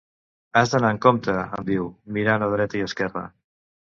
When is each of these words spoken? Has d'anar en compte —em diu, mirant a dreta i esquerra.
Has 0.61 0.71
d'anar 0.75 0.89
en 0.95 1.01
compte 1.05 1.35
—em 1.43 1.67
diu, 1.67 1.85
mirant 2.17 2.47
a 2.47 2.49
dreta 2.55 2.81
i 2.81 2.87
esquerra. 2.87 3.25